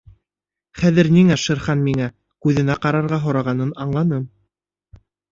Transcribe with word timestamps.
—Хәҙер 0.83 1.09
ниңә 1.17 1.35
Шер 1.41 1.59
Хан 1.65 1.83
миңә... 1.87 2.07
күҙенә 2.45 2.77
ҡарарға 2.85 3.19
һорағанын 3.25 3.75
аңланым. 3.85 4.23